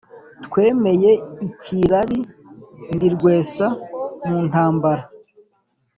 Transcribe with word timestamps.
Twemeye 0.45 1.11
ikirari 1.47 2.19
ndi 2.95 3.07
rwesa 3.15 3.65
mu 4.27 4.37
ntambara 4.47 5.03